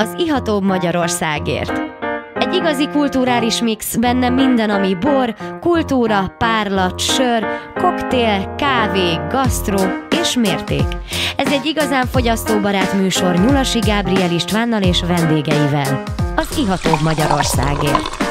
[0.00, 1.72] az ihatóbb Magyarországért.
[2.34, 9.78] Egy igazi kulturális mix, benne minden, ami bor, kultúra, párlat, sör, koktél, kávé, gasztró
[10.20, 10.86] és mérték.
[11.36, 16.02] Ez egy igazán fogyasztóbarát műsor Nyulasi Gábriel Istvánnal és vendégeivel.
[16.36, 18.28] Az ihatóbb Magyarországért.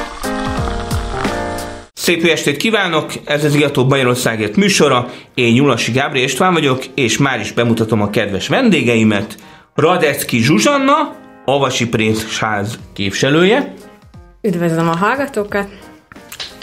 [1.93, 3.11] Szép jó estét kívánok!
[3.25, 5.09] Ez az Ihatóbb Magyarországért műsora.
[5.33, 9.36] Én Nyulasi Gábriel István vagyok, és már is bemutatom a kedves vendégeimet.
[9.75, 11.18] Radecki Zsuzsanna,
[11.54, 13.73] Avasi Prészház képviselője.
[14.42, 15.68] Üdvözlöm a hallgatókat!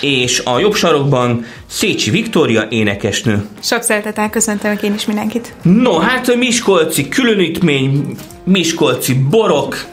[0.00, 3.46] És a jobb sarokban Szécsi Viktória énekesnő.
[3.62, 5.54] Sok szeretettel köszöntöm én is mindenkit.
[5.62, 9.84] No, hát a Miskolci különítmény, Miskolci borok,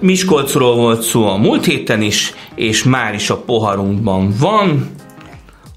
[0.00, 4.90] Miskolcról volt szó a múlt héten is, és már is a poharunkban van.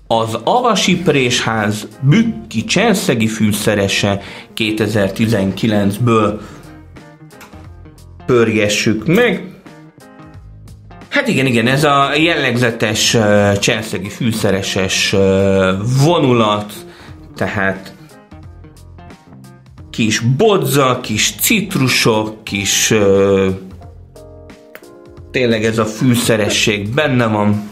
[0.08, 4.22] Az Avasi Présház Bükki Csenszegi fűszerese
[4.56, 6.40] 2019-ből
[8.26, 9.44] pörgessük meg.
[11.10, 15.16] Hát igen, igen, ez a jellegzetes uh, csenszegi fűszereses
[16.04, 16.74] vonulat,
[17.36, 17.94] tehát
[19.90, 23.48] kis bodza, kis citrusok, kis uh,
[25.32, 27.70] tényleg ez a fűszeresség benne van,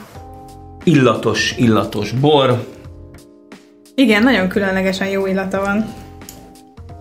[0.84, 2.68] illatos, illatos bor.
[3.96, 5.86] Igen, nagyon különlegesen jó illata van.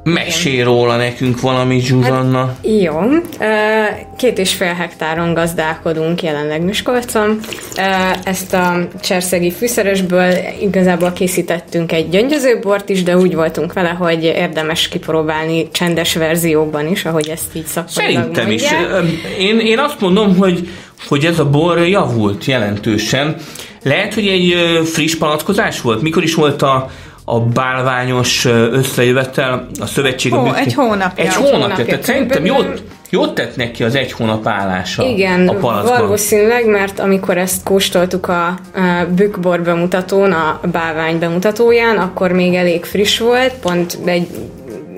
[0.03, 2.39] Mesél róla nekünk valami, Zsuzsanna.
[2.39, 3.01] Hát, jó.
[4.17, 7.39] Két és fél hektáron gazdálkodunk jelenleg Miskolcon.
[8.25, 14.89] Ezt a cserszegi fűszeresből igazából készítettünk egy gyöngyözőbort is, de úgy voltunk vele, hogy érdemes
[14.89, 19.03] kipróbálni csendes verziókban is, ahogy ezt így szakmailag Szerintem mondják.
[19.05, 19.39] is.
[19.39, 20.69] Én, én azt mondom, hogy,
[21.09, 23.37] hogy ez a bor javult jelentősen.
[23.83, 26.03] Lehet, hogy egy friss palackozás volt?
[26.03, 26.91] Mikor is volt a,
[27.31, 30.35] a bálványos összejövetel, a szövetség.
[30.35, 31.25] Ó, a egy hónapja.
[31.25, 36.01] Egy hónapja, tehát szerintem jót, jót tett neki az egy hónap állása Igen, a palackban.
[36.01, 38.59] valószínűleg, mert amikor ezt kóstoltuk a, a
[39.15, 44.27] Bükbor bemutatón, a bálvány bemutatóján, akkor még elég friss volt, pont egy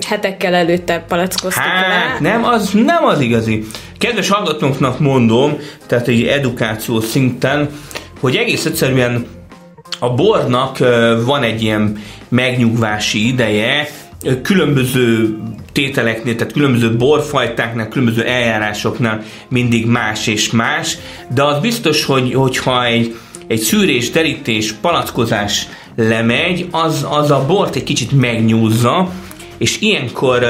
[0.07, 2.29] hetekkel előtte palackoztuk Hát, le.
[2.29, 3.65] nem az, nem az igazi.
[3.97, 7.69] Kedves hallgatóknak mondom, tehát egy edukáció szinten,
[8.19, 9.25] hogy egész egyszerűen
[9.99, 10.77] a bornak
[11.25, 11.97] van egy ilyen
[12.29, 13.89] megnyugvási ideje,
[14.41, 15.37] különböző
[15.71, 20.97] tételeknél, tehát különböző borfajtáknál, különböző eljárásoknál mindig más és más,
[21.33, 23.15] de az biztos, hogy hogyha egy,
[23.47, 29.11] egy szűrés, derítés, palackozás lemegy, az, az a bort egy kicsit megnyúzza,
[29.63, 30.45] és ilyenkor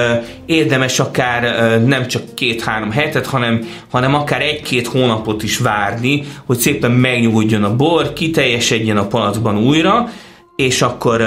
[0.46, 1.42] érdemes akár
[1.86, 7.76] nem csak két-három hetet, hanem, hanem akár egy-két hónapot is várni, hogy szépen megnyugodjon a
[7.76, 10.10] bor, kiteljesedjen a palackban újra,
[10.56, 11.22] és akkor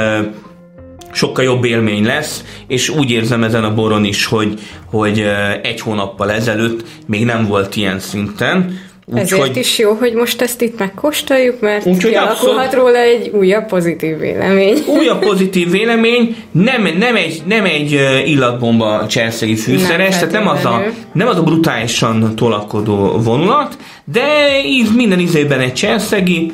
[1.12, 5.24] sokkal jobb élmény lesz, és úgy érzem ezen a boron is, hogy, hogy
[5.62, 8.78] egy hónappal ezelőtt még nem volt ilyen szinten,
[9.08, 12.98] úgy, Ezért hogy, is jó, hogy most ezt itt megkóstoljuk, mert úgy, kialakulhat abszolút, róla
[12.98, 14.78] egy újabb pozitív vélemény.
[14.98, 17.92] Újabb pozitív vélemény, nem, nem, egy, nem egy
[18.24, 24.24] illatbomba cserszegi fűszeres, nem, tehát nem az, a, nem az a brutálisan tolakodó vonulat, de
[24.64, 26.52] íz, minden ízében egy cserszegi,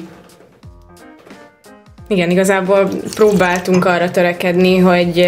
[2.09, 5.27] igen, igazából próbáltunk arra törekedni, hogy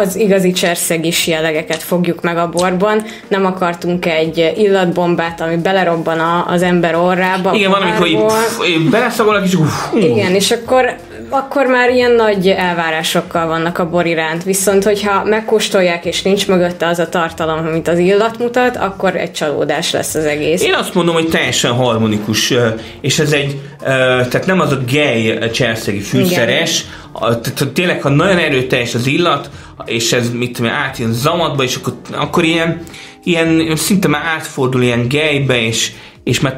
[0.00, 3.02] az igazi cserszegis jellegeket fogjuk meg a borban.
[3.28, 7.54] Nem akartunk egy illatbombát, ami belerobban a, az ember orrába.
[7.54, 10.96] Igen, van, amikor így beleszagolnak, és uff, Igen, és akkor
[11.28, 14.44] akkor már ilyen nagy elvárásokkal vannak a bor iránt.
[14.44, 19.32] Viszont, hogyha megkóstolják, és nincs mögötte az a tartalom, amit az illat mutat, akkor egy
[19.32, 20.62] csalódás lesz az egész.
[20.62, 22.54] Én azt mondom, hogy teljesen harmonikus,
[23.00, 26.84] és ez egy, tehát nem az a gay cserszegi fűszeres,
[27.18, 29.50] tehát tényleg, ha nagyon erőteljes az illat,
[29.84, 32.82] és ez mit tudom, átjön zamatba, és akkor, akkor ilyen,
[33.24, 35.92] ilyen szinte már átfordul ilyen gejbe, és,
[36.24, 36.56] és már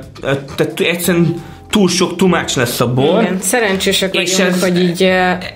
[0.56, 3.22] tehát egyszerűen túl sok tumács lesz a bor.
[3.22, 5.02] Igen, szerencsések és vagyunk, ez, hogy így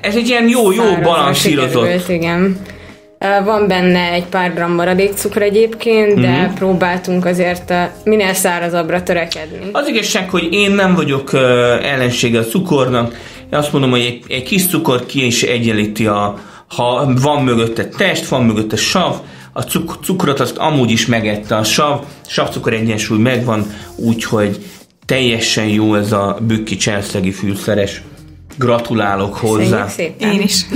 [0.01, 2.09] ez egy ilyen jó, jó balanszírozott.
[2.09, 2.61] Igen.
[3.45, 6.55] Van benne egy pár gram maradék cukor egyébként, de mm-hmm.
[6.55, 7.73] próbáltunk azért
[8.05, 9.71] minél szárazabbra törekedni.
[9.73, 11.31] Az igazság, hogy én nem vagyok
[11.83, 13.15] ellensége a cukornak.
[13.53, 17.89] Én azt mondom, hogy egy, egy kis cukor ki is egyenlíti a, ha van mögötte
[17.89, 19.17] test, van mögötte sav,
[19.53, 23.67] a cuk- cukrot azt amúgy is megette a sav, savcukor egyensúly megvan,
[23.97, 24.65] úgyhogy
[25.07, 28.03] teljesen jó ez a bükki cselszegi fűszeres.
[28.59, 29.89] Gratulálok hozzá.
[29.89, 30.33] Szépen.
[30.33, 30.67] Én is.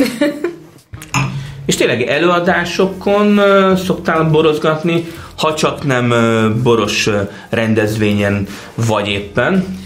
[1.67, 5.05] És tényleg előadásokon uh, szoktál borozgatni,
[5.37, 9.85] ha csak nem uh, boros uh, rendezvényen vagy éppen.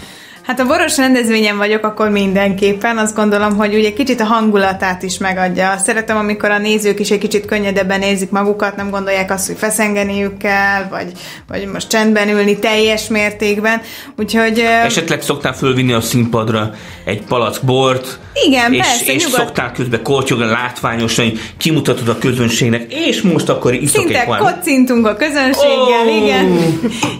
[0.50, 2.98] Hát a boros rendezvényen vagyok, akkor mindenképpen.
[2.98, 5.76] Azt gondolom, hogy ugye kicsit a hangulatát is megadja.
[5.78, 10.36] Szeretem, amikor a nézők is egy kicsit könnyedebben érzik magukat, nem gondolják azt, hogy feszengeniük
[10.36, 11.12] kell, vagy,
[11.48, 13.80] vagy most csendben ülni teljes mértékben.
[14.16, 14.58] Úgyhogy...
[14.58, 16.70] Esetleg szoktál fölvinni a színpadra
[17.04, 19.40] egy palack bort, igen, és, persze, és nyugod...
[19.40, 24.54] szoktál közben kortyogni látványosan, kimutatod a közönségnek, és most akkor iszok Szinte egy valamit.
[24.54, 26.24] kocintunk a közönséggel, Ó!
[26.24, 26.58] igen.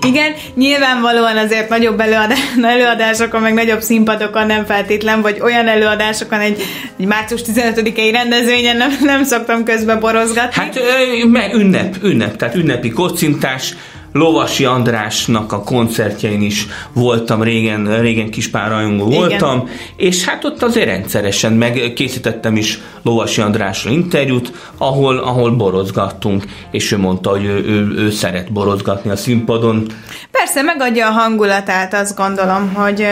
[0.07, 2.01] Igen, nyilvánvalóan azért nagyobb
[2.63, 6.63] előadás, előadásokon, meg nagyobb színpadokon nem feltétlen, vagy olyan előadásokon egy,
[6.99, 10.63] egy március 15-i rendezvényen nem, nem szoktam közbe borozgatni.
[10.63, 13.75] Hát ö, me- ünnep, ünnep, tehát ünnepi kocintás,
[14.13, 19.19] Lovasi Andrásnak a koncertjein is voltam, régen, régen kispár rajongó Igen.
[19.19, 26.45] voltam, és hát ott azért rendszeresen meg készítettem is Lovasi Andrásra interjút, ahol, ahol borozgattunk,
[26.71, 29.87] és ő mondta, hogy ő, ő, ő szeret borozgatni a színpadon.
[30.53, 33.07] Persze, megadja a hangulatát, azt gondolom, hogy,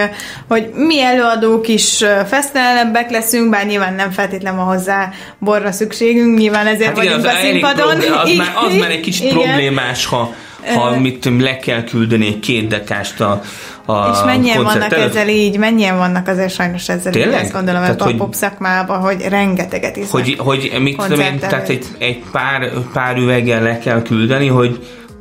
[0.49, 6.67] hogy mi előadók is fesztelenebbek leszünk, bár nyilván nem feltétlen van hozzá borra szükségünk, nyilván
[6.67, 7.99] ezért Hát igen, vagyunk az, a színpadon.
[7.99, 9.37] problém- az, már, az már egy kicsit Igen.
[9.37, 10.35] problémás, ha,
[10.75, 13.43] ha mit tudom, le kell küldeni két dekást a,
[13.85, 17.43] a És mennyien vannak ezzel így, mennyien vannak azért sajnos ezzel így, Tényleg?
[17.43, 20.11] azt gondolom Tehát, ebben a pop szakmában, hogy rengeteget isznak.
[20.11, 24.79] Hogy, hogy mit tudom én, tehát egy, egy pár, pár üveggel le kell küldeni, hogy,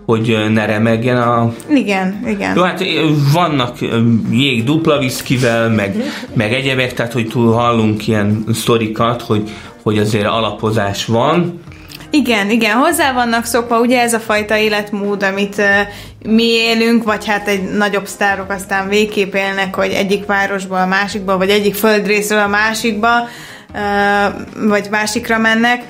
[0.07, 1.53] hogy ne remegjen a...
[1.69, 2.55] Igen, igen.
[2.55, 2.83] Jó, hát
[3.33, 3.77] vannak
[4.31, 5.95] jég dupla viszkivel, meg,
[6.33, 9.49] meg egyebek, tehát hogy túl hallunk ilyen sztorikat, hogy,
[9.83, 11.61] hogy azért alapozás van.
[12.09, 15.65] Igen, igen, hozzá vannak szokva ugye ez a fajta életmód, amit uh,
[16.33, 21.37] mi élünk, vagy hát egy nagyobb sztárok aztán végképp élnek, hogy egyik városból a másikba,
[21.37, 23.09] vagy egyik földrészről a másikba,
[24.67, 25.83] vagy másikra mennek.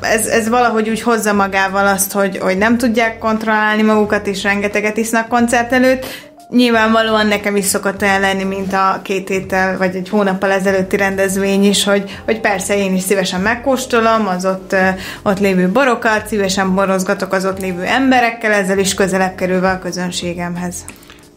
[0.00, 4.96] Ez, ez valahogy úgy hozza magával azt, hogy, hogy nem tudják kontrollálni magukat, és rengeteget
[4.96, 6.06] isznak koncert előtt.
[6.50, 11.64] Nyilvánvalóan nekem is szokott olyan lenni, mint a két héttel vagy egy hónappal ezelőtti rendezvény
[11.64, 14.76] is, hogy, hogy persze én is szívesen megkóstolom az ott,
[15.22, 20.84] ott lévő borokat, szívesen borozgatok az ott lévő emberekkel, ezzel is közelebb kerülve a közönségemhez.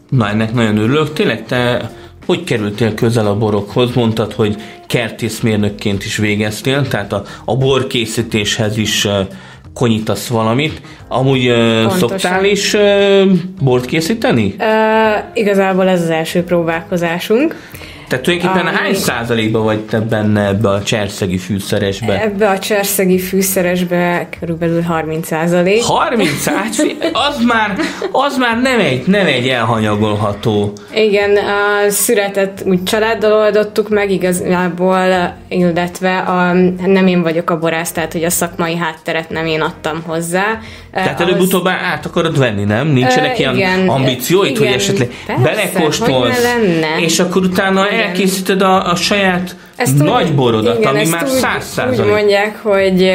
[0.08, 1.12] Na, ennek nagyon örülök.
[1.12, 1.90] Tényleg te
[2.30, 3.94] hogy kerültél közel a borokhoz?
[3.94, 4.56] Mondtad, hogy
[4.86, 9.12] kertészmérnökként is végeztél, tehát a, a borkészítéshez is uh,
[9.74, 10.80] konyítasz valamit.
[11.08, 12.08] Amúgy uh, Pontosan.
[12.08, 13.22] szoktál is uh,
[13.60, 14.54] bort készíteni?
[14.58, 14.66] Uh,
[15.34, 17.56] igazából ez az első próbálkozásunk.
[18.10, 22.22] Tehát tulajdonképpen Ami- hány százalékban vagy te benne ebbe a cserszegi fűszeresbe?
[22.22, 25.82] Ebbe a cserszegi fűszeresbe körülbelül 30 százalék.
[25.82, 27.78] 30 hát fi- az már,
[28.12, 30.72] az már nem egy, nem egy elhanyagolható.
[30.94, 36.52] Igen, a szüretet úgy családdal oldottuk meg igazából, illetve a,
[36.86, 40.58] nem én vagyok a borász, tehát hogy a szakmai hátteret nem én adtam hozzá.
[40.92, 42.88] Tehát előbb-utóbb át akarod venni, nem?
[42.88, 47.00] Nincsenek Ö, ilyen igen, ambícióid, hogy igen, esetleg persze, belekóstolsz, hogy ne lenne.
[47.00, 47.86] és akkor utána.
[48.06, 52.12] Elkészíted a, a saját Ezt nagy úgy- borodat, igen, ami már úgy- száz Úgy százalék.
[52.12, 53.06] mondják, hogy ö,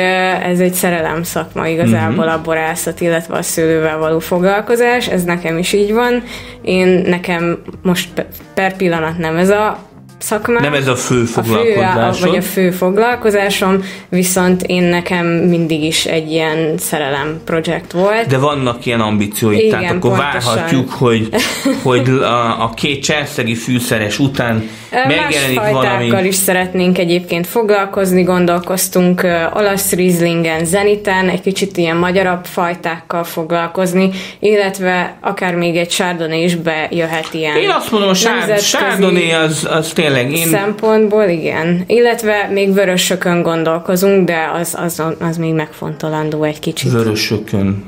[0.50, 2.34] ez egy szerelem szakma igazából Mhm.
[2.34, 5.08] a borászat, illetve a szőlővel való foglalkozás.
[5.08, 6.24] Ez nekem is így van.
[6.62, 9.80] Én nekem most pe- per pillanat nem ez a
[10.18, 10.62] szakmám.
[10.62, 12.30] Nem ez a fő a fő, a, foglalkozásod.
[12.30, 18.28] vagy a fő foglalkozásom, viszont én nekem mindig is egy ilyen szerelem projekt volt.
[18.28, 20.56] De vannak ilyen ambícióid, Igen, tehát akkor pontosan.
[20.56, 21.30] várhatjuk, hogy,
[21.84, 26.28] hogy a, a két cserszegi fűszeres után Más megjelenik fajtákkal valami...
[26.28, 34.10] is szeretnénk egyébként foglalkozni, gondolkoztunk olasz Rieslingen, Zeniten, egy kicsit ilyen magyarabb fajtákkal foglalkozni,
[34.40, 39.32] illetve akár még egy Chardonnay is bejöhet ilyen Én azt mondom, a sár, nemzetközi Chardonnay
[39.32, 40.32] az, az tényleg...
[40.32, 41.84] Én, szempontból, igen.
[41.88, 46.92] Illetve még vörösökön gondolkozunk, de az, az, az még megfontolandó egy kicsit.
[46.92, 47.84] Vörösökön.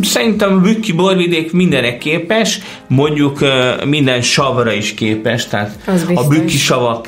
[0.00, 2.58] Szerintem a Bükki borvidék mindenre képes,
[2.88, 3.38] mondjuk
[3.84, 5.78] minden savra is képes, tehát
[6.14, 7.06] a bükki savak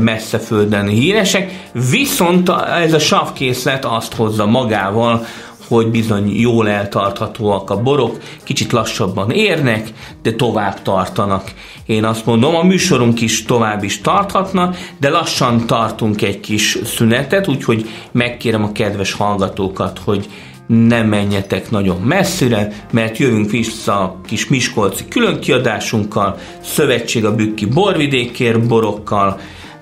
[0.00, 2.50] messze földön híresek, viszont
[2.84, 5.26] ez a savkészlet azt hozza magával,
[5.68, 9.88] hogy bizony jól eltarthatóak a borok, kicsit lassabban érnek,
[10.22, 11.52] de tovább tartanak.
[11.86, 17.48] Én azt mondom, a műsorunk is tovább is tarthatna, de lassan tartunk egy kis szünetet,
[17.48, 20.26] úgyhogy megkérem a kedves hallgatókat, hogy
[20.66, 28.66] nem menjetek nagyon messzire, mert jövünk vissza a kis Miskolci különkiadásunkkal, Szövetség a Bükki borvidékért
[28.66, 29.40] borokkal,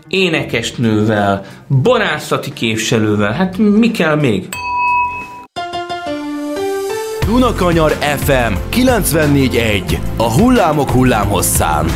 [0.09, 4.49] énekesnővel, borászati képviselővel, hát mi kell még?
[7.27, 11.87] Dunakanyar FM 94.1 A hullámok hullámhosszán.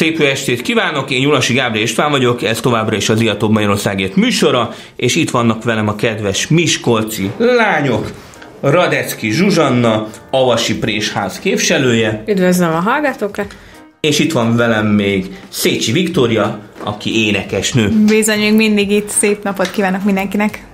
[0.00, 4.16] Szép jó estét kívánok, én Julasi Gábor István vagyok, ez továbbra is az Iatóbb Magyarországért
[4.16, 8.12] műsora, és itt vannak velem a kedves Miskolci lányok,
[8.60, 13.56] Radecki Zsuzsanna, Avasi Présház képviselője, Üdvözlöm a hallgatókat!
[14.00, 17.88] és itt van velem még Szécsi Viktória, aki énekesnő.
[18.06, 20.66] Bizony, még mindig itt szép napot kívánok mindenkinek.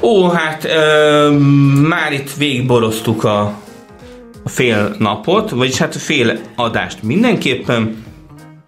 [0.00, 1.30] Ó, hát ö,
[1.88, 3.40] már itt végigboroztuk a,
[4.44, 8.04] a fél napot, vagyis hát a fél adást mindenképpen.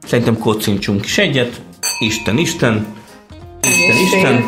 [0.09, 1.61] Szerintem kocincsunk is egyet.
[1.99, 2.87] Isten, Isten.
[3.63, 4.45] Isten, Isten.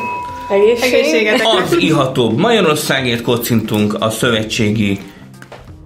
[0.50, 0.92] Egészség.
[0.92, 1.46] Egészségetek!
[1.46, 4.98] Az ihatóbb Magyarországért kocintunk a szövetségi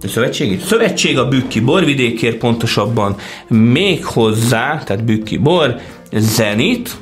[0.03, 0.59] szövetségi?
[0.65, 3.15] Szövetség a Bükki borvidékért, pontosabban
[3.47, 5.75] még hozzá, tehát Bükki bor,
[6.11, 6.95] Zenit,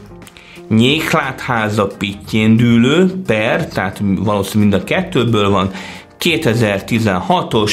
[0.70, 5.72] Nyéklátháza Pittyéndülő per, tehát valószínűleg mind a kettőből van,
[6.20, 7.72] 2016-os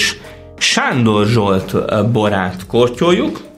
[0.59, 1.75] Sándor Zsolt
[2.13, 3.49] borát kortyoljuk,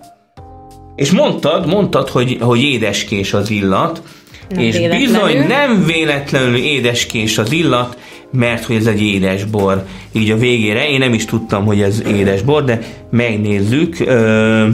[0.96, 4.02] és mondtad, mondtad, hogy, hogy édeskés az illat,
[4.48, 7.98] Nem és bizony nem véletlenül édeskés az illat,
[8.32, 9.84] mert hogy ez egy édes bor.
[10.12, 12.78] Így a végére, én nem is tudtam, hogy ez édes bor, de
[13.10, 13.96] megnézzük.
[14.00, 14.68] Ö,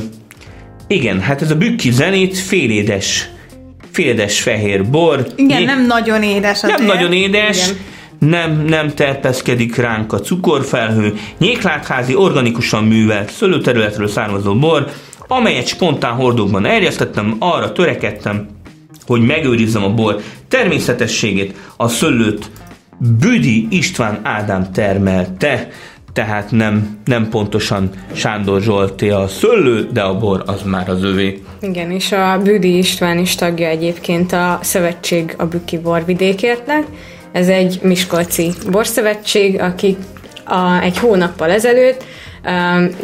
[0.87, 3.29] igen, hát ez a bükki zenét félédes,
[3.91, 5.27] félédes fehér bor.
[5.37, 6.79] Igen, Nyé- nem nagyon édes azért.
[6.79, 7.79] nem nagyon édes, Igen.
[8.19, 14.87] nem, nem terpeszkedik ránk a cukorfelhő, nyéklátházi organikusan művelt szőlőterületről származó bor,
[15.29, 18.47] amelyet spontán hordókban erjesztettem, arra törekedtem,
[19.07, 22.51] hogy megőrizzem a bor természetességét, a szőlőt
[22.99, 25.69] Büdi István Ádám termelte,
[26.13, 31.43] tehát nem, nem pontosan Sándor Zsolté a szőlő, de a bor az már az övé.
[31.61, 36.85] Igen, és a Büdi István is tagja egyébként a Szövetség a Bükki Borvidékértnek.
[37.33, 39.97] Ez egy Miskolci borszövetség, akik
[40.45, 42.05] a, egy hónappal ezelőtt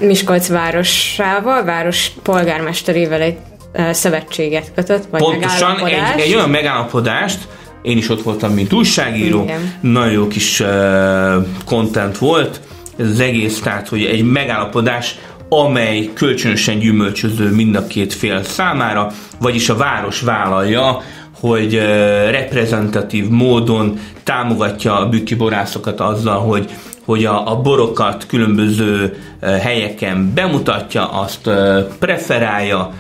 [0.01, 3.37] Miskolc városával, város polgármesterével egy
[3.75, 7.39] uh, szövetséget kötött, vagy Pontosan egy, egy olyan megállapodást,
[7.83, 9.73] én is ott voltam, mint újságíró, Igen.
[9.81, 10.69] nagyon jó kis uh,
[11.65, 12.61] content volt,
[12.99, 19.13] ez az egész, tehát, hogy egy megállapodás, amely kölcsönösen gyümölcsöző mind a két fél számára,
[19.41, 21.03] vagyis a város vállalja,
[21.41, 21.83] hogy uh,
[22.31, 26.71] reprezentatív módon támogatja a bükki borászokat azzal, hogy
[27.05, 31.51] hogy a, a borokat különböző helyeken bemutatja, azt
[31.99, 32.93] preferálja,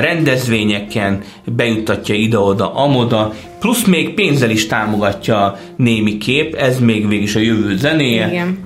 [0.00, 7.34] rendezvényeken, bejuttatja ide-oda, amoda, plusz még pénzzel is támogatja némi kép, ez még végig is
[7.34, 8.28] a jövő zenéje.
[8.28, 8.58] Igen.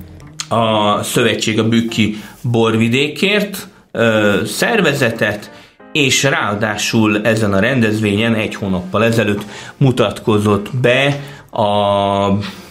[0.49, 5.51] A Szövetség a Bükki borvidékért ö, szervezetet,
[5.93, 9.45] és ráadásul ezen a rendezvényen egy hónappal ezelőtt
[9.77, 11.63] mutatkozott be a,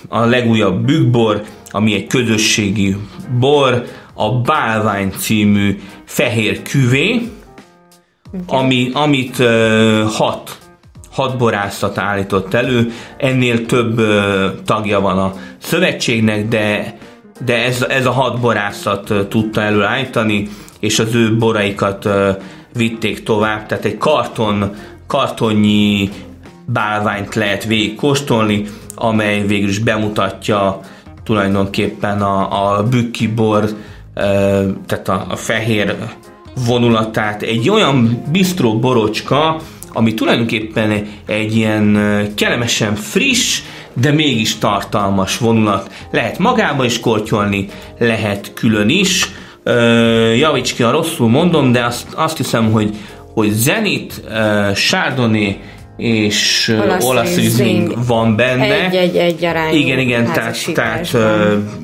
[0.09, 2.95] a legújabb bükkbor, ami egy közösségi
[3.39, 7.21] bor, a Bálvány című fehér küvé,
[8.47, 10.57] ami, amit uh, hat,
[11.11, 16.97] hat borászat állított elő, ennél több uh, tagja van a szövetségnek, de,
[17.45, 20.47] de ez, ez a hat borászat uh, tudta előállítani,
[20.79, 22.27] és az ő boraikat uh,
[22.73, 24.75] vitték tovább, tehát egy karton,
[25.07, 26.09] kartonnyi
[26.65, 28.65] bálványt lehet végig kóstolni,
[28.95, 30.79] amely végül is bemutatja
[31.23, 33.69] tulajdonképpen a, a bükki bor,
[34.87, 35.95] tehát a, a fehér
[36.65, 39.59] vonulatát, egy olyan bistró borocska,
[39.93, 41.97] ami tulajdonképpen egy ilyen
[42.35, 43.61] kellemesen friss,
[43.93, 45.91] de mégis tartalmas vonulat.
[46.11, 49.29] Lehet magába is kortyolni, lehet külön is.
[50.37, 52.95] Javíts ki, ha rosszul mondom, de azt, azt hiszem, hogy,
[53.33, 54.21] hogy Zenit,
[54.73, 55.59] Chardonnay
[55.97, 57.61] és Olasz olasz
[58.07, 58.89] van benne.
[58.89, 61.17] Egy-egy arányú Igen, igen, tehát, tehát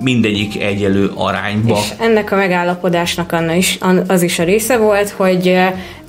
[0.01, 1.77] mindegyik egyelő arányba.
[1.77, 5.57] És ennek a megállapodásnak anna is, az is a része volt, hogy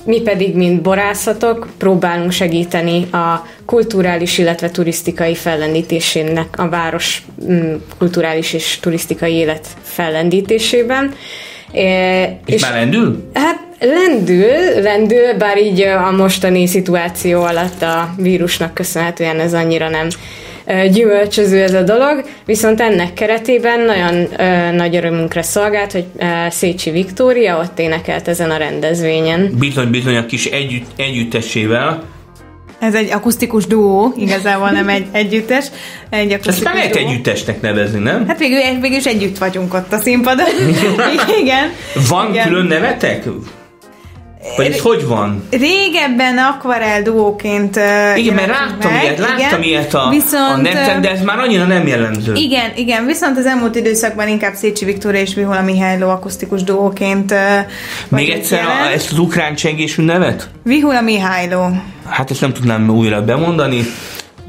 [0.05, 8.53] mi pedig, mint borászatok, próbálunk segíteni a kulturális, illetve turisztikai fellendítésének, a város mm, kulturális
[8.53, 11.13] és turisztikai élet fellendítésében.
[11.71, 13.29] Eh, És már lendül?
[13.33, 20.07] Hát lendül, lendül, bár így a mostani szituáció alatt a vírusnak köszönhetően ez annyira nem
[20.91, 26.89] gyümölcsöző ez a dolog, viszont ennek keretében nagyon ö, nagy örömünkre szolgált, hogy ö, Szécsi
[26.91, 29.53] Viktória ott énekelt ezen a rendezvényen.
[29.59, 32.03] Bizony-bizony a kis együtt, együttesével.
[32.79, 35.65] Ez egy akusztikus duó, igazából nem egy együttes.
[36.09, 37.07] Egy Ezt akusztikus már lehet duó.
[37.07, 38.27] együttesnek nevezni, nem?
[38.27, 40.45] Hát végül, végül is együtt vagyunk ott a színpadon.
[41.41, 41.69] Igen.
[42.09, 42.47] Van Igen.
[42.47, 43.23] külön nevetek?
[44.57, 45.47] Vagy ez hogy van?
[45.51, 49.63] Régebben akvarel duóként uh, Igen, mert láttam meg, ilyet, láttam igen.
[49.63, 52.33] ilyet a, Viszont, a neten, de ez már annyira nem jellemző.
[52.33, 57.37] Igen, igen, viszont az elmúlt időszakban inkább Szécsi Viktória és Vihola Mihályló akusztikus duóként uh,
[58.07, 58.91] Még egyszer a, jelen.
[58.93, 60.49] ezt az ukrán csengésű nevet?
[60.63, 61.69] Vihola Mihályló.
[62.09, 63.85] Hát ezt nem tudnám újra bemondani,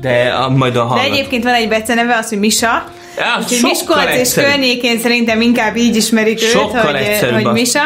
[0.01, 1.07] de a, majd a De hallgat.
[1.07, 2.85] egyébként van egy beceneve, az, hogy Misa.
[3.17, 7.53] Ja, Úgyhogy Miskolc és környékén szerintem inkább így ismerik Sokkal őt, hogy, hogy.
[7.53, 7.81] Misa.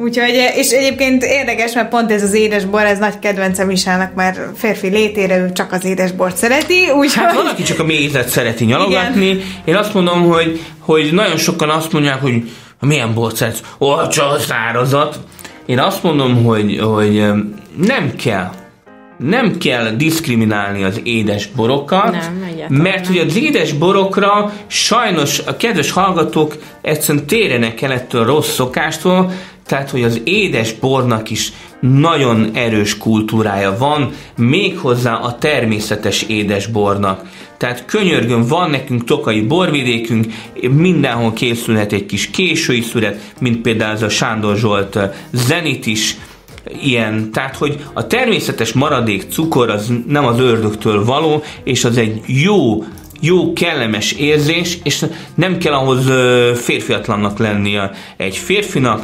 [0.00, 4.88] Úgyhogy, és egyébként érdekes, mert pont ez az édesbor, ez nagy kedvencem Misának, mert férfi
[4.88, 7.24] létére ő csak az édesbort szereti, úgyhogy...
[7.24, 9.40] Hát van, aki csak a mézet szereti nyalogatni.
[9.64, 13.60] Én azt mondom, hogy, hogy nagyon sokan azt mondják, hogy milyen bort szeretsz?
[13.78, 15.18] Ó, csak szárazat.
[15.66, 18.50] Én azt mondom, hogy, hogy em, nem kell
[19.22, 25.90] nem kell diszkriminálni az édes borokat, Nem, mert hogy az édes borokra sajnos a kedves
[25.90, 29.32] hallgatók egyszerűen térjenek el ettől a rossz szokástól,
[29.66, 37.28] tehát hogy az édes bornak is nagyon erős kultúrája van, méghozzá a természetes édes bornak.
[37.56, 40.26] Tehát könyörgön, van nekünk tokai borvidékünk,
[40.70, 46.16] mindenhol készülhet egy kis késői szület, mint például ez a Sándor Zsolt eh, Zenit is,
[46.82, 52.20] ilyen, tehát hogy a természetes maradék cukor az nem az ördögtől való, és az egy
[52.26, 52.84] jó
[53.22, 56.04] jó, kellemes érzés, és nem kell ahhoz
[56.58, 59.02] férfiatlannak lennie egy férfinak,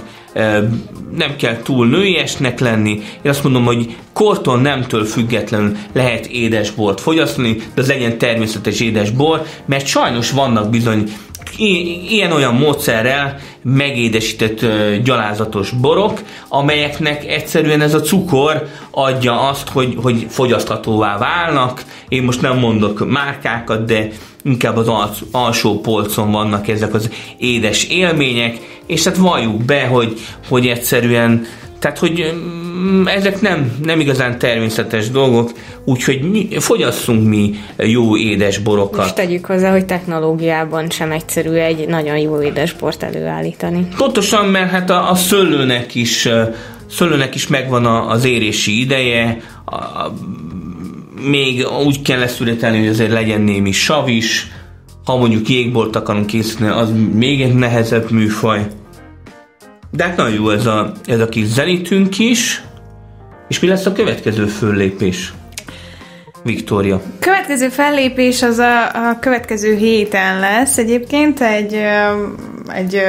[1.17, 2.91] nem kell túl nőiesnek lenni.
[3.23, 9.43] Én azt mondom, hogy kortól nemtől függetlenül lehet édesbort fogyasztani, de az legyen természetes édesbor,
[9.67, 11.13] mert sajnos vannak bizony
[11.59, 14.67] ilyen-olyan módszerrel megédesített
[15.05, 21.85] gyalázatos borok, amelyeknek egyszerűen ez a cukor adja azt, hogy, hogy fogyaszthatóvá válnak.
[22.09, 24.09] Én most nem mondok márkákat, de
[24.43, 30.21] inkább az al- alsó polcon vannak ezek az édes élmények, és hát valljuk be, hogy,
[30.49, 31.47] hogy egyszerűen
[31.79, 32.35] tehát, hogy
[33.05, 35.51] ezek nem, nem igazán természetes dolgok,
[35.85, 39.07] úgyhogy mi, fogyasszunk mi jó édes borokat.
[39.07, 43.89] És tegyük hozzá, hogy technológiában sem egyszerű egy nagyon jó édesbort előállítani.
[43.97, 46.29] Pontosan, mert hát a, a szőlőnek is
[46.91, 50.15] szőlőnek is megvan a, az érési ideje, a, a,
[51.31, 54.51] még úgy kell leszületelni, hogy azért legyen némi sav is,
[55.05, 58.67] ha mondjuk jégbort akarunk készíteni, az még egy nehezebb műfaj.
[59.91, 62.63] De hát nagyon jó ez a, ez a kis zenitünk is.
[63.49, 65.33] És mi lesz a következő föllépés?
[66.43, 67.03] Viktória.
[67.21, 71.81] Következő fellépés az a, a következő héten lesz egyébként, egy,
[72.69, 73.03] egy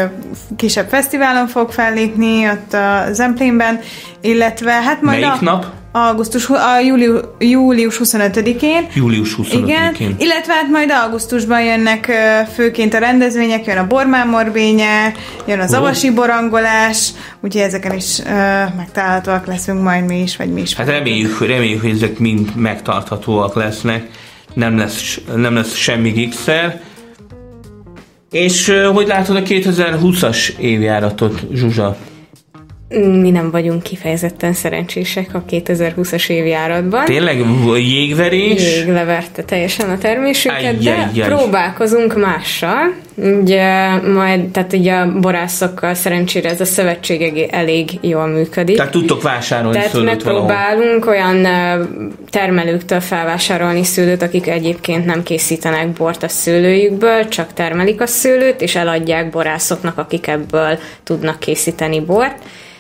[0.56, 3.80] kisebb fesztiválon fog fellépni ott a Zemplénben,
[4.22, 5.66] illetve hát majd Melyik a, nap?
[6.06, 8.88] Augusztus, a júliu, július 25-én.
[8.94, 9.64] Július 25-én.
[9.64, 12.12] Igen, illetve hát majd augusztusban jönnek
[12.54, 15.14] főként a rendezvények, jön a bormámorbénye,
[15.48, 15.78] jön az Ó.
[15.78, 18.24] avasi borangolás, úgyhogy ezeken is ö,
[18.78, 20.74] megtalálhatóak leszünk majd mi is, vagy mi is.
[20.74, 24.08] Hát reméljük, reméljük, hogy ezek mind megtarthatóak lesznek,
[24.54, 26.82] nem lesz, nem lesz semmi gigszer.
[28.32, 31.98] És hogy látod a 2020-as évjáratot, Zsuzsa?
[32.90, 37.06] Mi nem vagyunk kifejezetten szerencsések a 2020-as évjáratban.
[37.06, 37.44] Tényleg
[37.76, 38.76] jégverés?
[38.76, 41.34] Jég leverte teljesen a termésünket, Ajj, de ajj, ajj.
[41.34, 42.94] próbálkozunk mással.
[43.16, 48.76] Ugye, majd, tehát ugye a borászokkal szerencsére ez a szövetség elég jól működik.
[48.76, 50.48] Tehát tudtok vásárolni Tehát szőlőt valahol?
[50.48, 51.84] megpróbálunk olyan ö,
[52.30, 58.76] termelőktől felvásárolni szőlőt, akik egyébként nem készítenek bort a szőlőjükből, csak termelik a szőlőt, és
[58.76, 62.36] eladják borászoknak, akik ebből tudnak készíteni bort.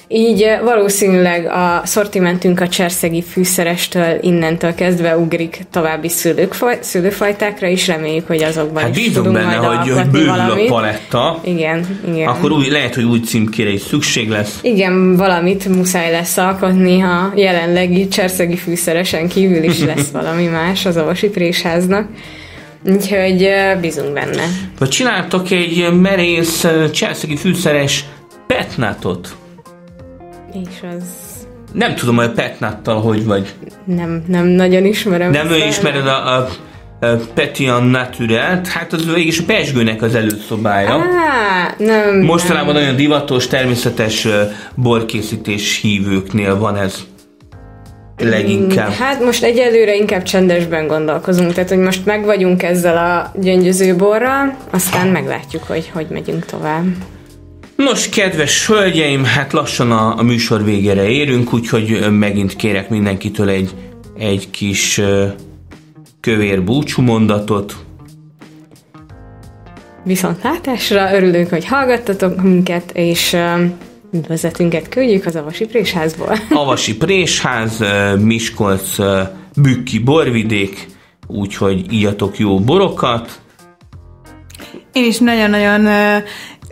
[0.09, 8.27] Így valószínűleg a szortimentünk a cserszegi fűszerestől innentől kezdve ugrik további szőlőkfaj, szőlőfajtákra, és reméljük,
[8.27, 11.39] hogy azokban Hát is tudunk benne, majd hogy, hogy bővül a paletta.
[11.43, 12.27] Igen, igen.
[12.27, 14.59] Akkor új, lehet, hogy új címkére is szükség lesz.
[14.61, 20.97] Igen, valamit muszáj lesz alkotni, ha jelenlegi cserszegi fűszeresen kívül is lesz valami más az
[20.97, 22.07] Avasi Présháznak.
[22.85, 23.49] Úgyhogy
[23.81, 24.43] bízunk benne.
[24.79, 28.05] Vagy csináltok egy merész ö, cselszegi fűszeres
[28.47, 29.35] petnátot.
[30.53, 31.03] És az
[31.73, 33.53] Nem tudom, hogy a petnáttal hogy vagy.
[33.85, 35.31] nem, nem nagyon ismerem.
[35.31, 36.47] Nem ő a- ismered a, a,
[37.33, 40.89] Petian Naturelt, hát az végig a Pesgőnek az előszobája.
[40.93, 42.19] Á, nem.
[42.21, 42.81] Mostanában nem.
[42.81, 44.27] nagyon divatos, természetes
[44.75, 46.97] borkészítés hívőknél van ez
[48.17, 48.89] leginkább.
[48.91, 54.57] Hát most egyelőre inkább csendesben gondolkozunk, tehát hogy most meg vagyunk ezzel a gyöngyöző borral,
[54.69, 56.85] aztán meglátjuk, hogy hogy megyünk tovább.
[57.77, 63.75] Nos, kedves hölgyeim, hát lassan a, a műsor végére érünk, úgyhogy megint kérek mindenkitől egy,
[64.17, 65.01] egy kis
[66.19, 67.75] kövér búcsúmondatot.
[70.03, 73.65] Viszont látásra örülünk, hogy hallgattatok minket, és ö,
[74.13, 76.37] Üdvözletünket küldjük az Avasi Présházból.
[76.49, 77.83] Avasi Présház,
[78.19, 78.95] Miskolc,
[79.55, 80.85] Bükki, Borvidék,
[81.27, 83.41] úgyhogy íjatok jó borokat.
[84.93, 85.87] Én is nagyon-nagyon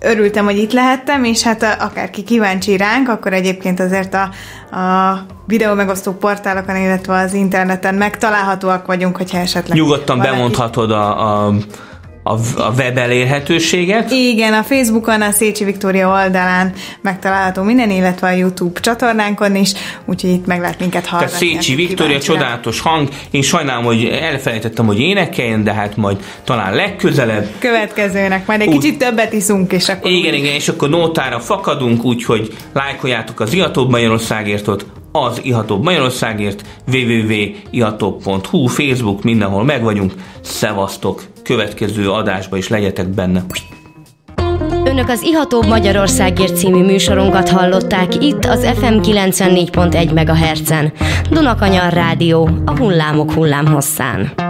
[0.02, 4.30] örültem, hogy itt lehettem, és hát akárki kíváncsi ránk, akkor egyébként azért a,
[4.78, 10.36] a videó megosztó portálokon, illetve az interneten megtalálhatóak vagyunk, hogyha esetleg Nyugodtan valaki...
[10.36, 11.54] bemondhatod a, a
[12.28, 14.12] a, a web elérhetőséget.
[14.12, 19.72] Igen, a Facebookon, a Szécsi Viktória oldalán megtalálható minden, illetve a YouTube csatornánkon is,
[20.06, 21.38] úgyhogy itt meg lehet minket hallgatni.
[21.38, 23.10] Tehát Szécsi Viktória, csodálatos hang.
[23.32, 27.50] Én sajnálom, hogy elfelejtettem, hogy énekeljen, de hát majd talán legközelebb.
[27.60, 30.12] Következőnek, majd egy Úgy, kicsit többet iszunk, és akkor...
[30.12, 30.40] Igen, úgy...
[30.40, 39.24] igen, és akkor nótára fakadunk, úgyhogy lájkoljátok az Iatóbb Magyarországértot, az Ihatóbb Magyarországért, www.ihatóbb.hu, Facebook,
[39.24, 40.14] mindenhol meg vagyunk.
[40.42, 41.24] Szevasztok!
[41.44, 43.46] Következő adásba is legyetek benne.
[44.86, 50.94] Önök az Ihatóbb Magyarországért című műsorunkat hallották itt az FM 94.1 MHz-en.
[51.30, 54.45] Dunakanyar Rádió, a hullámok hullámhosszán.